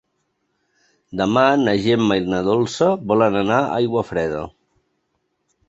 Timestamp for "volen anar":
3.13-3.61